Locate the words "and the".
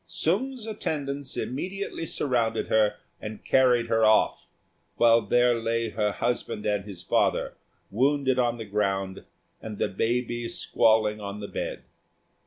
9.61-9.87